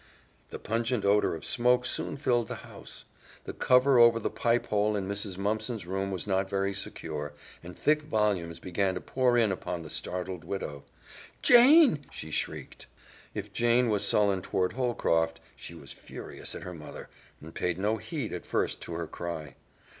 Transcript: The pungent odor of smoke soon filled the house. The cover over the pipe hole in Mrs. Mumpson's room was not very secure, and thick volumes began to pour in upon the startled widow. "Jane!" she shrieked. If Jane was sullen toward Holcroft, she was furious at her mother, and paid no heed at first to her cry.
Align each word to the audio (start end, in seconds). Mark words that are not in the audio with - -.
The 0.49 0.57
pungent 0.57 1.05
odor 1.05 1.35
of 1.35 1.45
smoke 1.45 1.85
soon 1.85 2.17
filled 2.17 2.47
the 2.47 2.55
house. 2.65 3.05
The 3.43 3.53
cover 3.53 3.99
over 3.99 4.19
the 4.19 4.31
pipe 4.31 4.65
hole 4.65 4.95
in 4.95 5.07
Mrs. 5.07 5.37
Mumpson's 5.37 5.85
room 5.85 6.09
was 6.09 6.25
not 6.25 6.49
very 6.49 6.73
secure, 6.73 7.33
and 7.61 7.77
thick 7.77 8.01
volumes 8.01 8.59
began 8.59 8.95
to 8.95 8.99
pour 9.01 9.37
in 9.37 9.51
upon 9.51 9.83
the 9.83 9.91
startled 9.91 10.43
widow. 10.43 10.83
"Jane!" 11.43 12.03
she 12.11 12.31
shrieked. 12.31 12.87
If 13.35 13.53
Jane 13.53 13.89
was 13.89 14.03
sullen 14.03 14.41
toward 14.41 14.73
Holcroft, 14.73 15.39
she 15.55 15.75
was 15.75 15.91
furious 15.93 16.55
at 16.55 16.63
her 16.63 16.73
mother, 16.73 17.07
and 17.39 17.53
paid 17.53 17.77
no 17.77 17.97
heed 17.97 18.33
at 18.33 18.43
first 18.47 18.81
to 18.81 18.93
her 18.95 19.05
cry. 19.05 19.53